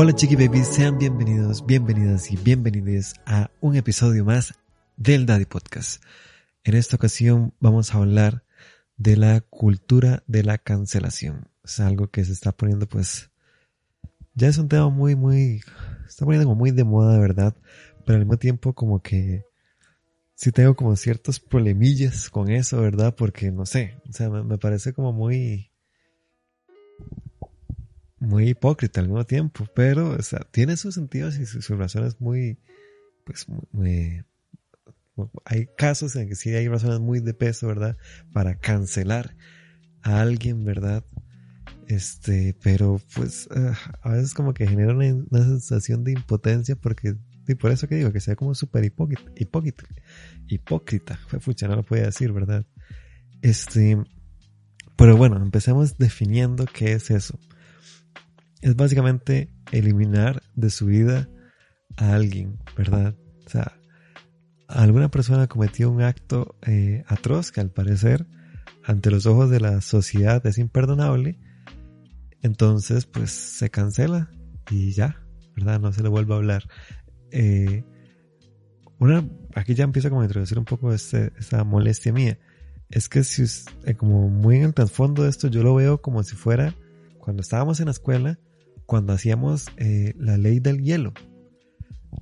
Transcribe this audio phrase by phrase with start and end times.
[0.00, 4.54] Hola chiqui babies, sean bienvenidos, bienvenidas y bienvenidos a un episodio más
[4.96, 6.00] del Daddy Podcast.
[6.62, 8.44] En esta ocasión vamos a hablar
[8.96, 11.50] de la cultura de la cancelación.
[11.64, 13.32] Es algo que se está poniendo pues,
[14.34, 15.62] ya es un tema muy, muy,
[16.06, 17.56] está poniendo como muy de moda, verdad,
[18.06, 19.46] pero al mismo tiempo como que
[20.36, 23.16] sí tengo como ciertos problemillas con eso, ¿verdad?
[23.16, 25.72] Porque no sé, o sea, me parece como muy,
[28.20, 32.58] muy hipócrita al mismo tiempo, pero o sea, tiene sus sentidos y sus, razones muy,
[33.24, 34.24] pues, muy,
[35.44, 37.96] hay casos en que sí hay razones muy de peso, ¿verdad?
[38.32, 39.36] Para cancelar
[40.02, 41.04] a alguien, ¿verdad?
[41.86, 43.72] Este, pero pues uh,
[44.02, 47.16] a veces como que genera una, una, sensación de impotencia porque,
[47.46, 49.84] y por eso que digo, que sea como súper hipócrita, hipócrita,
[50.48, 52.66] hipócrita, fue fucha, no lo podía decir, ¿verdad?
[53.40, 53.96] Este,
[54.96, 57.38] pero bueno, empecemos definiendo qué es eso
[58.62, 61.28] es básicamente eliminar de su vida
[61.96, 63.14] a alguien, ¿verdad?
[63.46, 63.78] O sea,
[64.66, 68.26] alguna persona cometió un acto eh, atroz que al parecer
[68.84, 71.38] ante los ojos de la sociedad es imperdonable,
[72.42, 74.30] entonces pues se cancela
[74.70, 75.22] y ya,
[75.56, 75.80] ¿verdad?
[75.80, 76.64] No se le vuelve a hablar.
[77.30, 77.84] Eh,
[78.98, 82.38] una, aquí ya empiezo como a introducir un poco este, esta molestia mía.
[82.90, 83.44] Es que si
[83.84, 86.74] eh, como muy en el trasfondo de esto, yo lo veo como si fuera
[87.18, 88.38] cuando estábamos en la escuela,
[88.88, 91.12] cuando hacíamos eh, la ley del hielo.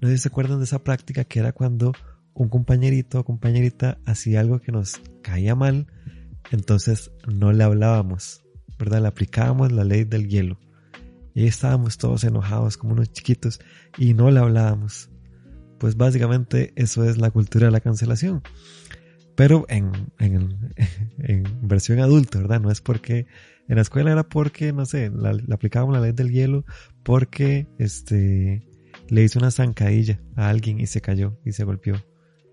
[0.00, 1.92] No sé si se acuerdan de esa práctica que era cuando
[2.34, 5.86] un compañerito o compañerita hacía algo que nos caía mal,
[6.50, 8.42] entonces no le hablábamos,
[8.80, 9.00] ¿verdad?
[9.00, 10.58] Le aplicábamos la ley del hielo.
[11.34, 13.60] Y estábamos todos enojados como unos chiquitos
[13.96, 15.08] y no le hablábamos.
[15.78, 18.42] Pues básicamente eso es la cultura de la cancelación.
[19.36, 20.74] Pero en, en,
[21.18, 22.60] en versión adulta, ¿verdad?
[22.60, 23.26] No es porque
[23.68, 26.64] en la escuela era porque, no sé, le aplicábamos la ley del hielo
[27.02, 28.66] porque este
[29.08, 31.96] le hizo una zancadilla a alguien y se cayó y se golpeó.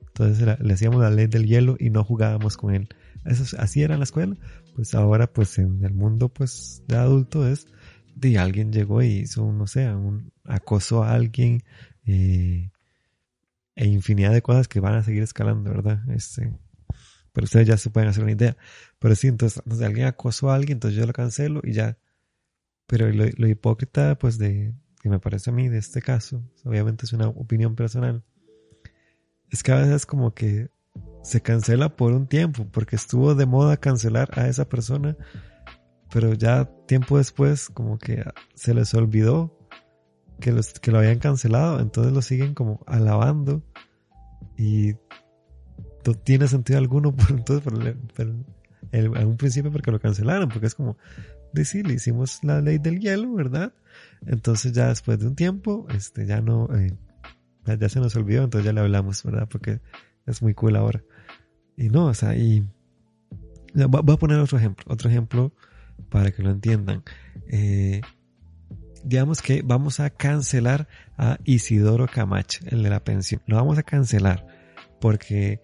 [0.07, 2.89] Entonces le hacíamos la ley del hielo y no jugábamos con él.
[3.25, 4.35] Eso, así era en la escuela.
[4.75, 7.67] Pues ahora, pues en el mundo pues de adulto es
[8.15, 11.63] de alguien llegó y hizo, no sé, un acoso a alguien
[12.05, 12.69] eh,
[13.75, 16.07] e infinidad de cosas que van a seguir escalando, ¿verdad?
[16.11, 16.51] Este,
[17.33, 18.55] pero ustedes ya se pueden hacer una idea.
[18.99, 21.97] Pero sí, entonces, entonces alguien acosó a alguien, entonces yo lo cancelo y ya.
[22.87, 27.11] Pero lo, hipócrita, pues, de que me parece a mí de este caso, obviamente es
[27.11, 28.23] una opinión personal,
[29.49, 30.69] es que a veces como que
[31.23, 35.17] se cancela por un tiempo, porque estuvo de moda cancelar a esa persona,
[36.09, 38.23] pero ya tiempo después como que
[38.55, 39.57] se les olvidó
[40.39, 43.61] que, los, que lo habían cancelado, entonces lo siguen como alabando
[44.57, 44.93] y
[46.05, 47.73] no tiene sentido alguno por, entonces, por,
[48.13, 48.27] por,
[48.91, 50.97] el, en un principio porque lo cancelaron, porque es como,
[51.53, 53.73] decir, le hicimos la ley del hielo, ¿verdad?
[54.25, 56.93] Entonces ya después de un tiempo, este, ya no, eh,
[57.65, 59.47] ya, se nos olvidó, entonces ya le hablamos, ¿verdad?
[59.49, 59.79] Porque
[60.25, 61.03] es muy cool ahora.
[61.77, 62.67] Y no, o sea, y
[63.73, 65.53] voy a poner otro ejemplo, otro ejemplo
[66.09, 67.03] para que lo entiendan.
[67.47, 68.01] Eh,
[69.03, 70.87] digamos que vamos a cancelar
[71.17, 73.41] a Isidoro Camacho, el de la pensión.
[73.47, 74.47] Lo vamos a cancelar
[74.99, 75.61] porque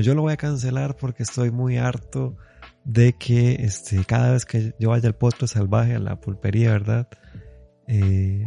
[0.00, 2.36] yo lo voy a cancelar porque estoy muy harto
[2.84, 7.08] de que este, cada vez que yo vaya al potro salvaje, a la pulpería, ¿verdad?
[7.86, 8.46] Eh,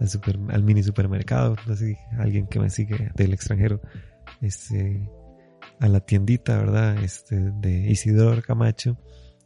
[0.00, 3.80] al, super, al, mini supermercado, no sé, alguien que me sigue del extranjero,
[4.40, 5.08] este,
[5.78, 7.02] a la tiendita, ¿verdad?
[7.02, 8.98] Este, de Isidoro Camacho,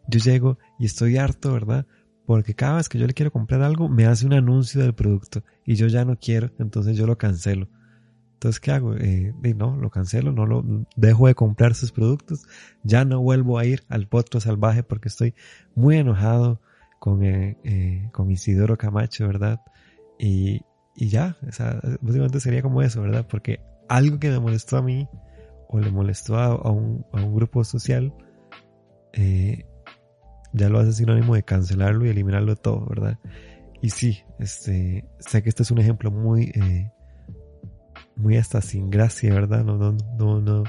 [0.09, 1.87] yo llego y estoy harto, ¿verdad?
[2.27, 5.43] Porque cada vez que yo le quiero comprar algo, me hace un anuncio del producto
[5.65, 7.69] y yo ya no quiero, entonces yo lo cancelo.
[8.35, 8.95] Entonces, ¿qué hago?
[8.95, 10.63] Eh, no, lo cancelo, no lo
[10.97, 12.47] dejo de comprar sus productos,
[12.83, 15.35] ya no vuelvo a ir al potro salvaje porque estoy
[15.75, 16.61] muy enojado
[16.99, 19.61] con, eh, eh, con Isidoro Camacho, ¿verdad?
[20.19, 20.63] Y,
[20.95, 23.27] y ya, o sea, básicamente sería como eso, ¿verdad?
[23.29, 25.09] Porque algo que me molestó a mí
[25.69, 28.15] o le molestó a, a, un, a un, grupo social,
[29.13, 29.65] eh,
[30.53, 33.19] ya lo hace sinónimo de cancelarlo y eliminarlo todo, ¿verdad?
[33.83, 36.91] Y sí, este, sé que este es un ejemplo muy, eh,
[38.17, 39.65] muy hasta sin gracia, ¿verdad?
[39.65, 40.65] No, no, no, no,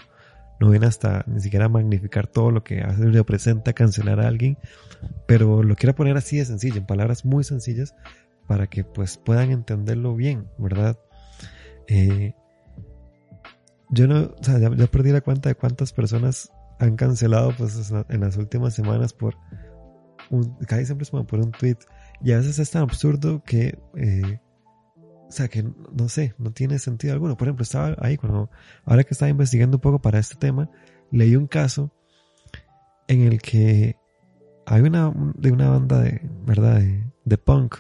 [0.60, 4.58] no viene hasta ni siquiera magnificar todo lo que hace representa cancelar a alguien,
[5.28, 7.96] pero lo quiero poner así de sencillo, en palabras muy sencillas,
[8.48, 10.98] para que pues puedan entenderlo bien, ¿verdad?
[11.88, 12.34] Eh,
[13.90, 18.22] yo no, o sea, ya, perdí la cuenta de cuántas personas han cancelado pues en
[18.22, 19.36] las últimas semanas por
[20.30, 21.78] un, casi siempre es por un tweet
[22.22, 24.40] y a veces es tan absurdo que eh,
[25.28, 27.38] o sea, que no sé, no tiene sentido alguno.
[27.38, 28.50] Por ejemplo, estaba ahí cuando,
[28.86, 30.70] ahora que estaba investigando un poco para este tema,
[31.12, 31.92] leí un caso
[33.08, 33.98] en el que
[34.66, 36.80] hay una, de una banda de, ¿verdad?
[36.80, 37.78] De, de punk.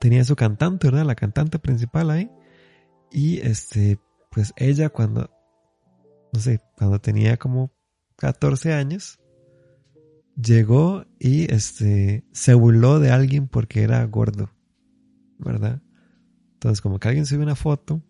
[0.00, 1.04] tenía su cantante, ¿verdad?
[1.04, 2.30] La cantante principal ahí.
[3.10, 3.98] Y este,
[4.30, 5.30] pues ella cuando,
[6.32, 7.72] no sé, cuando tenía como
[8.16, 9.18] 14 años,
[10.36, 14.50] llegó y este, se burló de alguien porque era gordo,
[15.38, 15.82] ¿verdad?
[16.60, 18.02] Entonces, como que alguien subió una foto,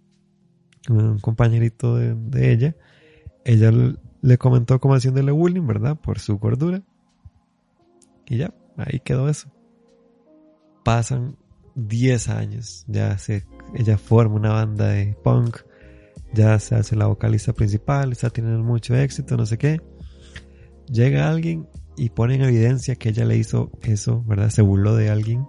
[0.89, 2.77] un compañerito de, de ella,
[3.45, 3.71] ella
[4.23, 5.97] le comentó como haciéndole bullying, ¿verdad?
[5.97, 6.83] Por su gordura.
[8.27, 9.53] Y ya, ahí quedó eso.
[10.85, 11.37] Pasan
[11.77, 15.59] 10 años, ya se, ella forma una banda de punk,
[16.35, 19.81] ya se hace la vocalista principal, está teniendo mucho éxito, no sé qué.
[20.89, 24.51] Llega alguien y pone en evidencia que ella le hizo eso, ¿verdad?
[24.51, 25.47] Se burló de alguien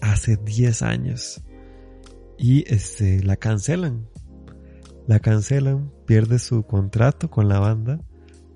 [0.00, 1.42] hace 10 años.
[2.38, 4.08] Y este, la cancelan.
[5.06, 8.00] La cancelan, pierde su contrato con la banda,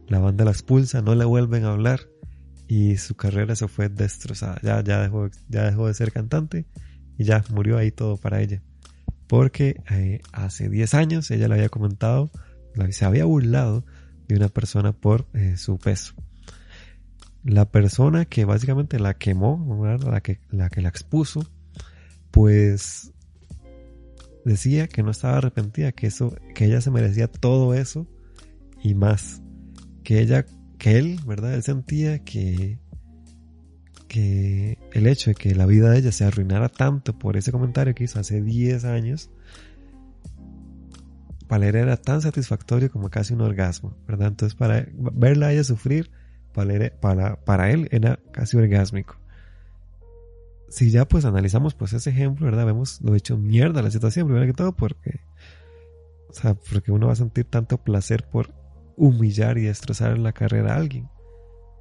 [0.07, 2.01] la banda la expulsa, no le vuelven a hablar
[2.67, 4.61] y su carrera se fue destrozada.
[4.63, 6.67] Ya, ya, dejó, ya dejó de ser cantante
[7.19, 8.63] y ya murió ahí todo para ella.
[9.27, 12.31] Porque eh, hace 10 años ella le había comentado,
[12.91, 13.85] se había burlado
[14.29, 16.15] de una persona por eh, su peso.
[17.45, 21.47] La persona que básicamente la quemó, la que, la que la expuso,
[22.31, 23.13] pues
[24.49, 28.07] decía que no estaba arrepentida, que eso, que ella se merecía todo eso
[28.83, 29.43] y más.
[30.03, 30.45] Que ella,
[30.79, 31.55] que él, ¿verdad?
[31.55, 32.79] Él sentía que
[34.09, 37.95] que el hecho de que la vida de ella se arruinara tanto por ese comentario
[37.95, 39.31] que hizo hace 10 años,
[41.47, 44.29] para él era tan satisfactorio como casi un orgasmo, ¿verdad?
[44.29, 46.11] Entonces para verla a ella sufrir,
[46.53, 49.21] para, para, él era casi orgásmico.
[50.69, 52.67] Si ya pues analizamos pues ese ejemplo, ¿verdad?
[52.67, 55.21] Vemos lo hecho mierda la situación, primero que todo, porque,
[56.29, 58.53] o sea, porque uno va a sentir tanto placer por
[58.97, 61.09] humillar y destrozar la carrera a alguien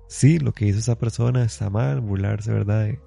[0.08, 2.86] sí, lo que hizo esa persona está mal, burlarse, ¿verdad?
[2.86, 3.00] De,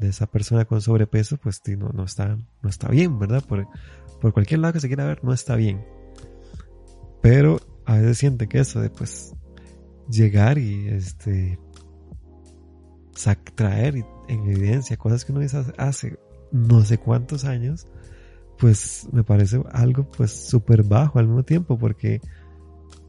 [0.00, 3.44] esa persona con sobrepeso, pues no, no, está, no está bien, ¿verdad?
[3.44, 3.68] Por,
[4.20, 5.84] por cualquier lado que se quiera ver, no está bien.
[7.20, 9.32] Pero a veces siente que eso de pues
[10.10, 11.56] llegar y este
[13.54, 16.18] traer en evidencia cosas que uno hizo hace
[16.50, 17.86] no sé cuántos años,
[18.58, 22.20] pues me parece algo pues súper bajo al mismo tiempo, porque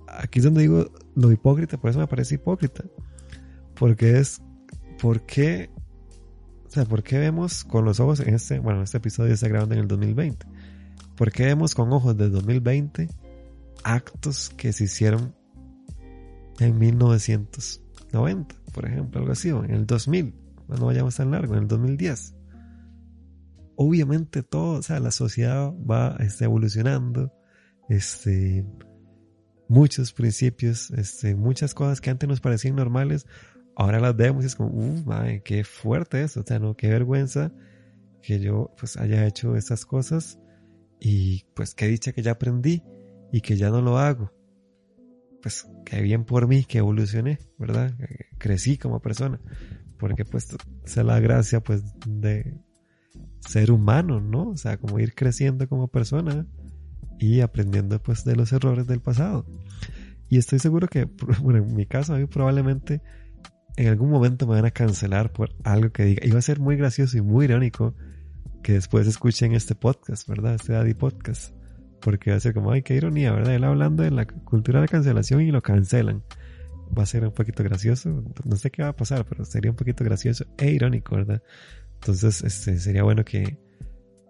[0.08, 0.86] aquí es donde digo
[1.16, 2.84] lo hipócrita, por eso me parece hipócrita.
[3.76, 4.42] Porque es,
[5.02, 5.70] ¿por qué?
[6.68, 9.82] O sea, ¿por vemos con los ojos en este, bueno, este episodio está grabando en
[9.82, 10.46] el 2020?
[11.16, 13.08] ¿Por qué vemos con ojos del 2020
[13.84, 15.36] actos que se hicieron
[16.60, 20.34] en 1990, por ejemplo, algo así, o en el 2000,
[20.78, 22.36] no vayamos tan largo, en el 2010?
[23.76, 27.34] Obviamente todo, o sea, la sociedad va este, evolucionando,
[27.90, 28.66] este,
[29.68, 33.26] muchos principios, este, muchas cosas que antes nos parecían normales,
[33.76, 36.90] ahora las vemos y es como, uff, madre, qué fuerte eso, o sea, no, qué
[36.90, 37.52] vergüenza
[38.22, 40.40] que yo pues haya hecho estas cosas
[41.00, 42.84] y pues qué dicha que ya aprendí
[43.32, 44.32] y que ya no lo hago.
[45.42, 47.94] Pues qué bien por mí que evolucioné, ¿verdad?
[48.38, 49.42] Crecí como persona,
[50.04, 50.50] porque pues
[50.84, 52.60] es la gracia pues de
[53.40, 54.50] ser humano, ¿no?
[54.50, 56.46] O sea, como ir creciendo como persona
[57.20, 59.46] y aprendiendo pues de los errores del pasado.
[60.28, 61.06] Y estoy seguro que,
[61.42, 63.02] bueno, en mi caso, a mí probablemente
[63.78, 66.28] en algún momento me van a cancelar por algo que diga.
[66.28, 67.96] Y va a ser muy gracioso y muy irónico
[68.62, 70.56] que después escuchen este podcast, ¿verdad?
[70.56, 71.56] Este Daddy Podcast.
[72.02, 73.56] Porque va a ser como, ay, qué ironía, ¿verdad?
[73.56, 76.24] Él hablando de la cultura de cancelación y lo cancelan.
[76.98, 78.24] Va a ser un poquito gracioso.
[78.44, 81.42] No sé qué va a pasar, pero sería un poquito gracioso e irónico, ¿verdad?
[81.96, 83.58] Entonces, este, sería bueno que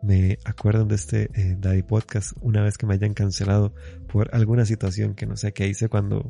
[0.04, 3.74] me acuerden de este eh, Daddy Podcast una vez que me hayan cancelado
[4.12, 6.28] por alguna situación que no sé qué hice cuando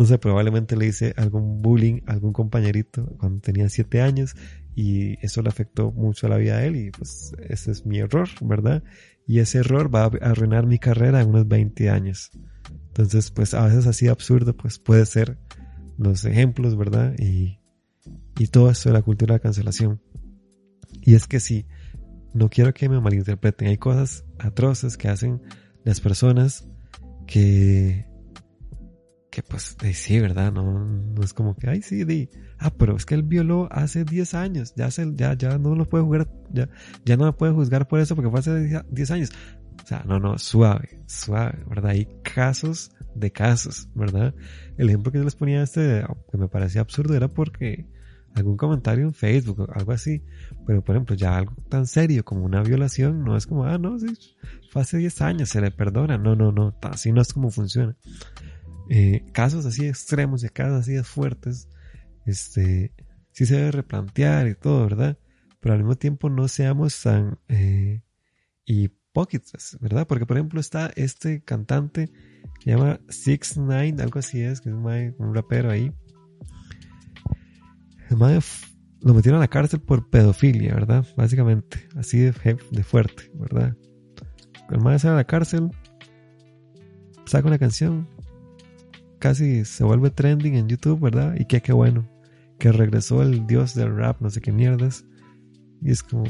[0.00, 4.34] no sé, probablemente le hice algún bullying a algún compañerito cuando tenía siete años
[4.74, 7.98] y eso le afectó mucho a la vida de él y pues ese es mi
[7.98, 8.82] error, ¿verdad?
[9.30, 12.32] Y ese error va a arruinar mi carrera en unos 20 años.
[12.88, 15.38] Entonces, pues a veces así absurdo, pues puede ser
[15.98, 17.14] los ejemplos, ¿verdad?
[17.16, 17.60] Y,
[18.40, 20.02] y todo esto de la cultura de cancelación.
[21.02, 21.64] Y es que sí,
[22.34, 25.40] no quiero que me malinterpreten, hay cosas atroces que hacen
[25.84, 26.66] las personas
[27.28, 28.09] que
[29.42, 30.52] que pues sí, ¿verdad?
[30.52, 32.28] No, no es como que, ay, sí, di,
[32.58, 35.88] ah, pero es que él violó hace 10 años, ya, se, ya, ya no lo
[35.88, 36.68] puede jugar, ya,
[37.04, 39.30] ya no me puede juzgar por eso porque fue hace 10 años.
[39.82, 41.92] O sea, no, no, suave, suave, ¿verdad?
[41.92, 44.34] Hay casos de casos, ¿verdad?
[44.76, 47.86] El ejemplo que yo les ponía este, que me parecía absurdo, era porque
[48.34, 50.22] algún comentario en Facebook algo así,
[50.66, 53.98] pero por ejemplo, ya algo tan serio como una violación, no es como, ah, no,
[53.98, 54.06] sí,
[54.70, 57.96] fue hace 10 años, se le perdona, no, no, no, así no es como funciona.
[58.90, 61.68] Eh, casos así extremos y casos así fuertes,
[62.26, 62.92] este,
[63.32, 65.16] sí se debe replantear y todo, ¿verdad?
[65.60, 68.02] pero al mismo tiempo no seamos tan eh,
[68.64, 70.06] hipócritas, ¿verdad?
[70.06, 72.10] Porque, por ejemplo, está este cantante
[72.60, 75.92] que se llama Six Nine, algo así es, que es un, rapero ahí.
[78.08, 78.18] El
[79.02, 81.06] lo metieron a la cárcel por pedofilia, ¿verdad?
[81.16, 82.32] Básicamente, así de,
[82.70, 83.76] de fuerte, ¿verdad?
[84.70, 85.70] El mae sale a la cárcel,
[87.26, 88.08] saca una canción,
[89.20, 91.36] casi se vuelve trending en YouTube, ¿verdad?
[91.38, 92.08] Y qué, qué bueno,
[92.58, 95.04] que regresó el dios del rap, no sé qué mierdas.
[95.80, 96.24] Y es como,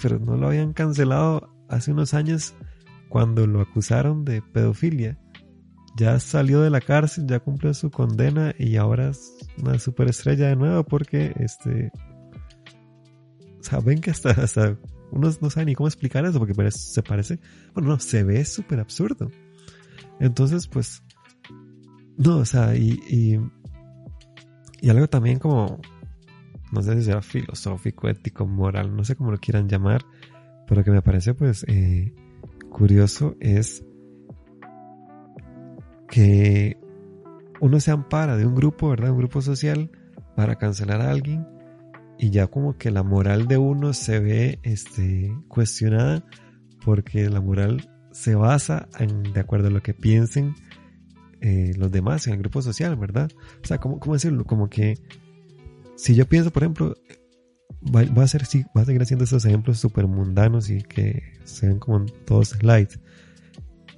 [0.00, 2.54] pero no lo habían cancelado hace unos años
[3.08, 5.18] cuando lo acusaron de pedofilia.
[5.96, 10.56] Ya salió de la cárcel, ya cumplió su condena y ahora es una superestrella de
[10.56, 11.92] nuevo porque este
[13.60, 14.76] saben que hasta, hasta
[15.10, 17.38] uno no sabe ni cómo explicar eso porque se parece,
[17.72, 19.30] bueno, no, se ve súper absurdo.
[20.20, 21.02] Entonces, pues,
[22.16, 23.40] no, o sea, y, y,
[24.80, 25.80] y, algo también como,
[26.72, 30.02] no sé si sea filosófico, ético, moral, no sé cómo lo quieran llamar,
[30.66, 32.14] pero que me parece pues eh,
[32.70, 33.84] curioso es
[36.08, 36.78] que
[37.60, 39.10] uno se ampara de un grupo, ¿verdad?
[39.10, 39.90] Un grupo social
[40.36, 41.46] para cancelar a alguien
[42.18, 46.24] y ya como que la moral de uno se ve este, cuestionada
[46.84, 50.54] porque la moral se basa en de acuerdo a lo que piensen
[51.44, 53.30] eh, los demás en el grupo social, ¿verdad?
[53.62, 54.46] O sea, ¿cómo, ¿cómo, decirlo?
[54.46, 54.98] Como que
[55.94, 56.96] si yo pienso, por ejemplo,
[57.94, 61.68] va, a, ser, sí, va a seguir haciendo esos ejemplos súper mundanos y que se
[61.68, 62.92] ven como todos light.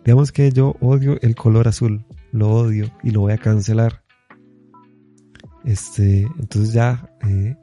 [0.05, 4.03] Digamos que yo odio el color azul, lo odio y lo voy a cancelar.
[5.65, 7.55] Este, entonces ya eh,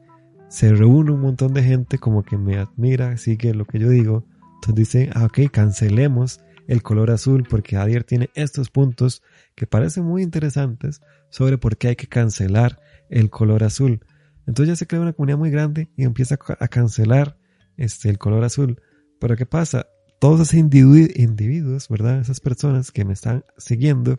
[0.47, 4.25] se reúne un montón de gente como que me admira, sigue lo que yo digo.
[4.55, 9.21] Entonces dice, ah, ok, cancelemos el color azul porque Adier tiene estos puntos
[9.55, 12.79] que parecen muy interesantes sobre por qué hay que cancelar
[13.09, 14.05] el color azul.
[14.47, 17.37] Entonces ya se crea una comunidad muy grande y empieza a cancelar
[17.77, 18.81] este, el color azul.
[19.19, 19.87] Pero ¿qué pasa?
[20.19, 22.19] Todos esos individuos, ¿verdad?
[22.19, 24.17] Esas personas que me están siguiendo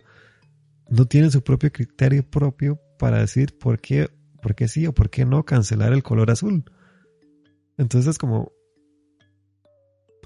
[0.89, 4.11] no tienen su propio criterio propio para decir por qué
[4.45, 6.65] ¿por qué sí o por qué no cancelar el color azul?
[7.79, 8.53] Entonces es como,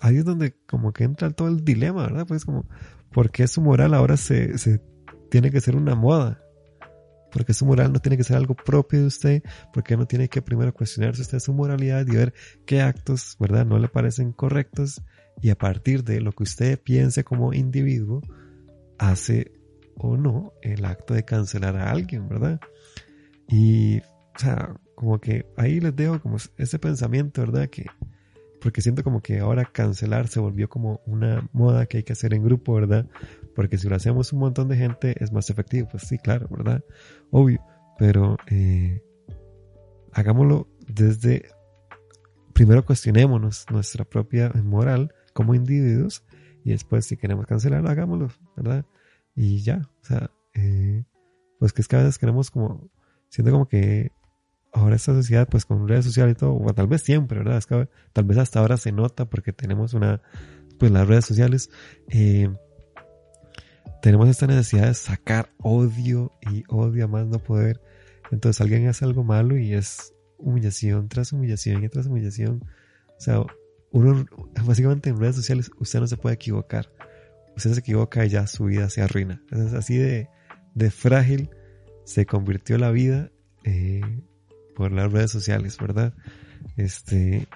[0.01, 2.27] ahí es donde como que entra todo el dilema, ¿verdad?
[2.27, 2.67] Pues como,
[3.13, 4.81] ¿por qué su moral ahora se, se
[5.31, 6.43] tiene que ser una moda?
[7.31, 9.43] ¿Por qué su moral no tiene que ser algo propio de usted?
[9.73, 12.33] ¿Por qué no tiene que primero cuestionarse usted su moralidad y ver
[12.67, 13.67] qué actos, ¿verdad?
[13.67, 15.03] No le parecen correctos
[15.41, 18.23] y a partir de lo que usted piense como individuo,
[18.99, 19.53] hace
[19.97, 22.61] o no el acto de cancelar a alguien, ¿verdad?
[23.49, 27.69] Y, o sea, como que ahí les dejo como ese pensamiento, ¿verdad?
[27.69, 27.87] Que,
[28.61, 32.35] porque siento como que ahora cancelar se volvió como una moda que hay que hacer
[32.35, 33.07] en grupo, ¿verdad?
[33.55, 36.83] Porque si lo hacemos un montón de gente es más efectivo, pues sí, claro, ¿verdad?
[37.31, 37.61] Obvio,
[37.99, 39.03] pero eh,
[40.13, 41.49] hagámoslo desde,
[42.53, 46.25] primero cuestionémonos nuestra propia moral como individuos
[46.65, 48.85] y después si queremos cancelarlo, hagámoslo, ¿verdad?
[49.35, 51.05] Y ya, o sea, eh,
[51.59, 52.91] pues que es que a veces queremos como
[53.29, 54.13] siento como que
[54.73, 57.59] ahora esta sociedad, pues con redes sociales y todo, o tal vez siempre, ¿verdad?
[57.59, 60.23] Es que tal vez hasta ahora se nota porque tenemos una,
[60.79, 61.71] pues las redes sociales,
[62.09, 62.49] eh,
[64.03, 67.81] tenemos esta necesidad de sacar odio y odio a más no poder.
[68.31, 72.65] Entonces alguien hace algo malo y es humillación tras humillación y tras humillación.
[73.17, 73.43] O sea,
[73.91, 74.27] uno,
[74.65, 76.93] básicamente en redes sociales usted no se puede equivocar.
[77.57, 79.43] Usted se equivoca y ya su vida se arruina.
[79.51, 80.29] Es así de,
[80.75, 81.51] de frágil
[82.05, 83.33] se convirtió la vida
[83.65, 84.01] eh,
[84.79, 86.15] por las redes sociales, ¿verdad?
[86.77, 87.49] Este,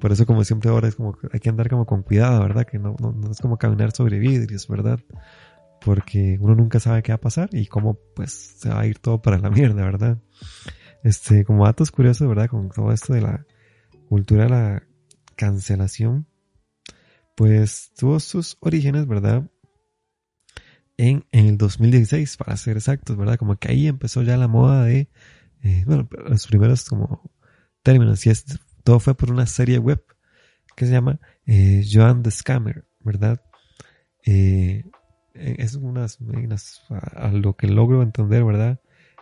[0.00, 2.66] por eso como siempre ahora es como hay que andar como con cuidado, ¿verdad?
[2.66, 4.98] Que no, no, es como caminar sobre vidrios, ¿verdad?
[5.84, 8.98] Porque uno nunca sabe qué va a pasar y cómo pues se va a ir
[8.98, 10.18] todo para la mierda, ¿verdad?
[11.02, 12.48] Este, como datos curiosos, ¿verdad?
[12.48, 13.44] Con todo esto de la
[14.08, 14.82] cultura de la
[15.36, 16.26] cancelación,
[17.36, 19.44] pues tuvo sus orígenes, ¿verdad?
[20.96, 23.36] en, el 2016, para ser exactos, ¿verdad?
[23.36, 25.08] Como que ahí empezó ya la moda de,
[25.64, 27.30] eh, bueno, los primeros como
[27.82, 28.44] términos, y es,
[28.84, 30.04] todo fue por una serie web
[30.76, 33.42] que se llama eh, Joan the Scammer, ¿verdad?
[34.24, 34.84] Eh,
[35.34, 36.18] eh es unas,
[36.90, 38.80] a, lo que logro entender, ¿verdad?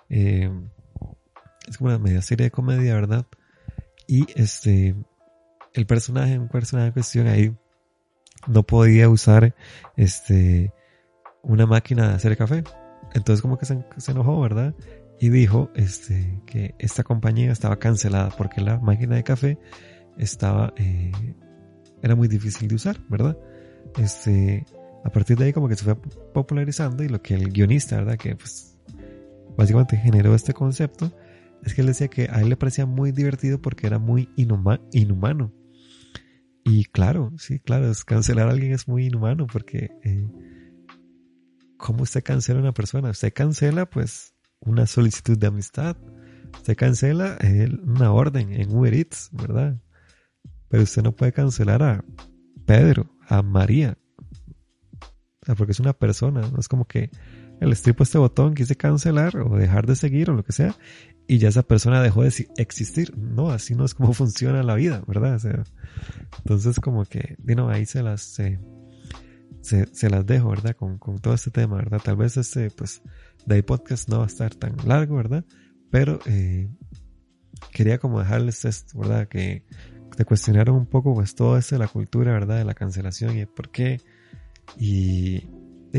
[0.09, 3.27] es como una media serie de comedia, ¿verdad?
[4.07, 4.95] Y este,
[5.73, 7.57] el personaje, un personaje en cuestión ahí,
[8.47, 9.55] no podía usar
[9.97, 10.73] este
[11.43, 12.65] una máquina de hacer café.
[13.15, 14.75] Entonces como que se, enojó, ¿verdad?
[15.23, 19.57] Y dijo este, que esta compañía estaba cancelada porque la máquina de café
[20.19, 21.12] estaba, eh,
[22.02, 23.38] era muy difícil de usar, ¿verdad?
[23.99, 24.67] Este,
[25.05, 28.17] a partir de ahí como que se fue popularizando y lo que el guionista, ¿verdad?
[28.17, 28.76] Que pues
[29.57, 31.17] básicamente generó este concepto,
[31.62, 35.52] es que él decía que a él le parecía muy divertido porque era muy inhumano.
[36.64, 40.26] Y claro, sí, claro, cancelar a alguien es muy inhumano porque eh,
[41.76, 43.11] ¿cómo usted cancela a una persona?
[43.11, 44.32] Usted cancela pues
[44.64, 45.97] una solicitud de amistad,
[46.54, 49.81] usted cancela eh, una orden en Uber Eats, ¿verdad?
[50.69, 52.04] Pero usted no puede cancelar a
[52.66, 53.99] Pedro, a María,
[55.57, 57.11] porque es una persona, no es como que
[57.61, 60.75] el estripo este botón, quise cancelar o dejar de seguir o lo que sea,
[61.28, 63.16] y ya esa persona dejó de existir.
[63.16, 65.40] No, así no es como funciona la vida, ¿verdad?
[66.38, 68.59] Entonces como que, bueno, ahí se las, se,
[69.62, 70.75] se, las dejo, ¿verdad?
[70.76, 72.00] Con, con, todo este tema, ¿verdad?
[72.02, 73.02] Tal vez este, pues,
[73.47, 75.45] de podcast no va a estar tan largo, ¿verdad?
[75.91, 76.71] Pero eh,
[77.73, 79.29] quería como dejarles esto, ¿verdad?
[79.29, 79.65] Que
[80.17, 82.59] te cuestionaron un poco, pues, todo esto de la cultura, ¿verdad?
[82.59, 84.01] De la cancelación y por qué
[84.79, 85.43] y,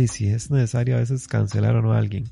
[0.08, 2.26] si es necesario a veces cancelar o no a alguien.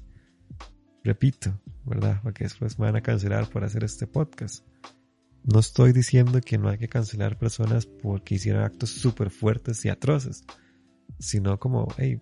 [1.03, 2.19] Repito, ¿verdad?
[2.23, 4.65] Porque después me van a cancelar por hacer este podcast.
[5.43, 9.89] No estoy diciendo que no hay que cancelar personas porque hicieron actos súper fuertes y
[9.89, 10.43] atroces,
[11.19, 12.21] sino como, hey,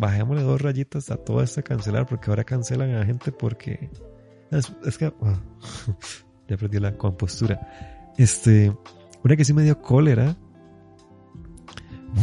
[0.00, 3.90] bajémosle dos rayitas a todo este cancelar porque ahora cancelan a la gente porque
[4.50, 5.40] es, que ah,
[6.48, 7.60] ya perdí la compostura.
[8.16, 8.74] Este,
[9.22, 10.36] una que sí me dio cólera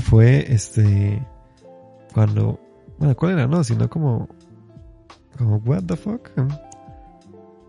[0.09, 1.25] fue este
[2.13, 2.59] cuando
[2.97, 4.27] bueno cuál era no sino como
[5.37, 6.29] como what the fuck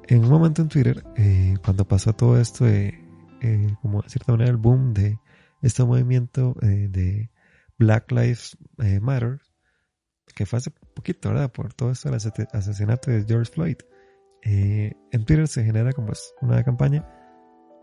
[0.09, 2.99] en un momento en Twitter eh, cuando pasó todo esto de
[3.41, 5.21] eh, como de cierta manera el boom de
[5.63, 7.31] este movimiento eh, de
[7.79, 8.57] Black Lives
[9.01, 9.41] Matter
[10.39, 12.21] que fue hace poquito verdad por todo esto del
[12.53, 13.79] asesinato de George Floyd
[14.43, 17.05] en Twitter se genera como pues, una campaña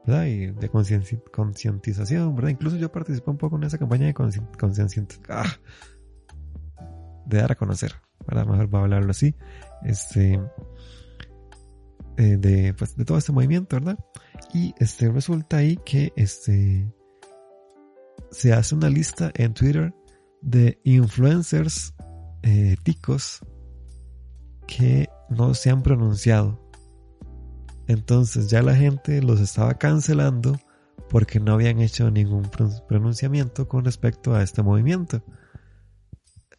[0.08, 2.52] y de concientización, ¿verdad?
[2.52, 5.52] Incluso yo participé un poco en esa campaña de concienciación, ah,
[7.26, 7.92] de dar a conocer,
[8.26, 8.46] ¿verdad?
[8.46, 9.36] Mejor va a hablarlo así,
[9.84, 10.40] este,
[12.16, 14.00] eh, de, pues, de todo este movimiento, ¿verdad?
[14.54, 16.90] Y este, resulta ahí que, este,
[18.32, 19.94] se hace una lista en Twitter
[20.42, 21.96] de influencers
[22.46, 23.42] eh, ticos
[24.68, 26.66] que no se han pronunciado
[27.88, 30.60] entonces ya la gente los estaba cancelando
[31.10, 32.50] porque no habían hecho ningún
[32.88, 35.22] pronunciamiento con respecto a este movimiento.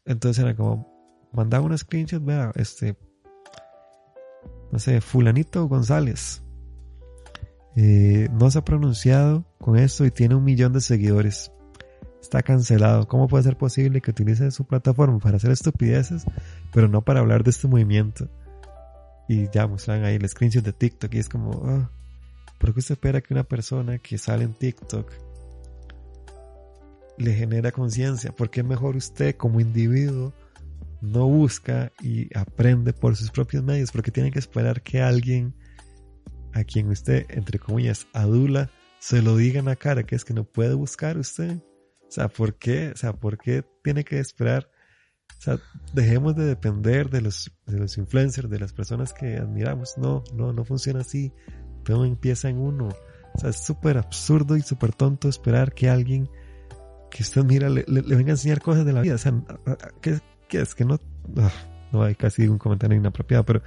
[0.04, 2.96] Entonces era como, mandaba un screenshot, vea, este,
[4.70, 6.42] no sé, fulanito González.
[7.74, 11.52] Eh, no se ha pronunciado con esto y tiene un millón de seguidores.
[12.20, 13.06] Está cancelado.
[13.06, 16.24] ¿Cómo puede ser posible que utilice su plataforma para hacer estupideces,
[16.72, 18.28] pero no para hablar de este movimiento?
[19.28, 21.88] Y ya mostraban ahí el screenshot de TikTok y es como, oh,
[22.58, 25.12] ¿por qué usted espera que una persona que sale en TikTok
[27.18, 28.32] le genera conciencia?
[28.32, 30.32] ¿Por qué mejor usted como individuo
[31.00, 33.90] no busca y aprende por sus propios medios?
[33.90, 35.54] Porque tiene que esperar que alguien
[36.52, 40.34] a quien usted, entre comillas, adula, se lo diga en la cara que es que
[40.34, 41.58] no puede buscar usted.
[42.08, 42.92] O sea, ¿por qué?
[42.94, 44.70] O sea, ¿por qué tiene que esperar
[45.38, 45.58] o sea,
[45.92, 49.98] dejemos de depender de los, de los influencers, de las personas que admiramos.
[49.98, 51.32] No, no, no funciona así.
[51.84, 52.88] Todo empieza en uno.
[53.34, 56.30] O sea, es súper absurdo y súper tonto esperar que alguien
[57.10, 59.14] que usted mira le, venga a enseñar cosas de la vida.
[59.14, 59.34] O sea,
[60.00, 60.74] ¿qué, qué es?
[60.74, 60.98] Que no,
[61.36, 61.52] ah,
[61.92, 63.62] no hay casi un comentario inapropiado, pero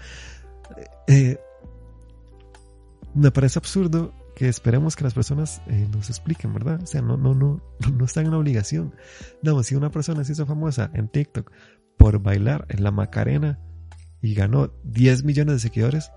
[1.07, 1.39] eh,
[3.13, 6.79] me parece absurdo que esperemos que las personas eh, nos expliquen, ¿verdad?
[6.81, 7.61] O sea, no, no, no,
[7.93, 8.95] no están en obligación.
[9.41, 11.51] No, si una persona se hizo famosa en TikTok
[11.97, 13.59] por bailar en la Macarena
[14.21, 16.13] y ganó 10 millones de seguidores,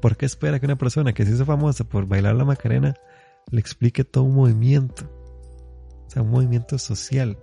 [0.00, 2.94] ¿por qué espera que una persona que se hizo famosa por bailar la Macarena
[3.50, 5.04] le explique todo un movimiento?
[6.06, 7.36] O sea, un movimiento social.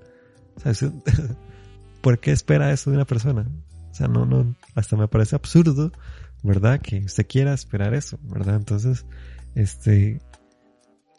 [0.56, 0.74] O sea,
[2.02, 3.48] ¿por qué espera eso de una persona?
[3.92, 5.92] O sea, no, no, hasta me parece absurdo,
[6.42, 6.82] ¿verdad?
[6.82, 8.56] Que usted quiera esperar eso, ¿verdad?
[8.56, 9.06] Entonces,
[9.56, 10.22] este,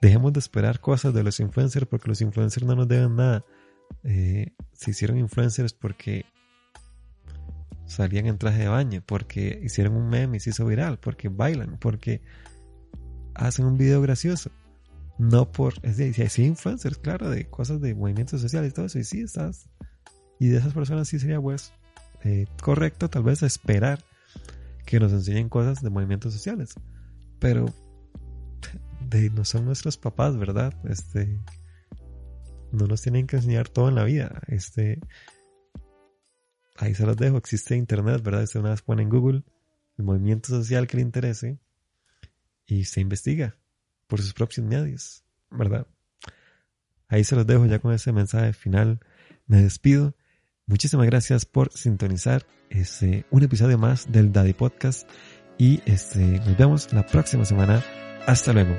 [0.01, 3.45] dejemos de esperar cosas de los influencers porque los influencers no nos deben nada.
[4.05, 6.27] Eh, se hicieron influencers porque
[7.87, 11.79] salían en traje de baño, porque hicieron un meme y se hizo viral, porque bailan,
[11.79, 12.23] porque
[13.35, 14.51] hacen un video gracioso.
[15.19, 15.75] No por.
[15.83, 18.99] Es decir, sí, influencers, claro, de cosas de movimientos sociales y todo eso.
[18.99, 19.69] Y sí, estás.
[20.39, 21.73] Y de esas personas sí sería, pues,
[22.23, 24.05] eh, correcto, tal vez, esperar
[24.85, 26.75] que nos enseñen cosas de movimientos sociales.
[27.39, 27.67] Pero
[29.09, 30.75] de, no son nuestros papás, ¿verdad?
[30.89, 31.41] Este,
[32.73, 34.43] no nos tienen que enseñar todo en la vida.
[34.49, 35.01] Este,
[36.77, 37.37] ahí se los dejo.
[37.37, 38.45] Existe internet, ¿verdad?
[38.45, 39.43] Usted una vez pone en Google
[39.99, 41.59] el movimiento social que le interese
[42.67, 43.57] y se investiga
[44.07, 45.87] por sus propios medios, ¿verdad?
[47.09, 49.01] Ahí se los dejo ya con ese mensaje final.
[49.47, 50.17] Me despido.
[50.67, 55.09] Muchísimas gracias por sintonizar este, un episodio más del Daddy Podcast
[55.59, 57.83] Y este, nos vemos la próxima semana.
[58.27, 58.77] hasta luego.